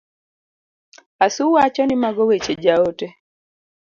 Asu 1.19 1.51
wacho 1.53 1.83
ni 1.85 1.95
mago 2.01 2.23
weche 2.29 2.53
ja 2.63 2.75
ote. 2.89 3.07